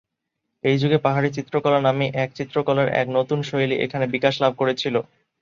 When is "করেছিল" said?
4.61-4.95